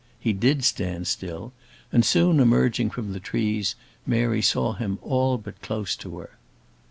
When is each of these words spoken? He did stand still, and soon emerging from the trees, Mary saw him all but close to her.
He 0.19 0.33
did 0.33 0.63
stand 0.63 1.05
still, 1.05 1.53
and 1.91 2.03
soon 2.03 2.39
emerging 2.39 2.89
from 2.89 3.13
the 3.13 3.19
trees, 3.19 3.75
Mary 4.03 4.41
saw 4.41 4.73
him 4.73 4.97
all 5.03 5.37
but 5.37 5.61
close 5.61 5.95
to 5.97 6.17
her. 6.17 6.39